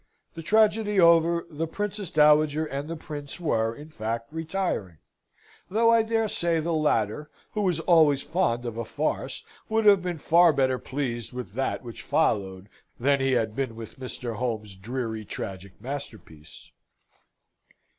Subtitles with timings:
[0.33, 4.97] The tragedy over, the Princess Dowager and the Prince were, in fact, retiring;
[5.69, 10.01] though, I dare say, the latter, who was always fond of a farce, would have
[10.01, 12.67] been far better pleased with that which followed
[12.99, 14.37] than he had been with Mr.
[14.37, 16.71] Home's dreary tragic masterpiece.